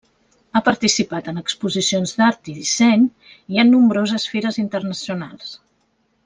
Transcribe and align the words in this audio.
Ha 0.53 0.61
participat 0.67 1.27
en 1.31 1.37
exposicions 1.41 2.13
d'art 2.21 2.49
i 2.53 2.57
disseny 2.63 3.05
i 3.57 3.61
en 3.65 3.71
nombroses 3.75 4.27
fires 4.33 4.59
internacionals. 4.65 5.55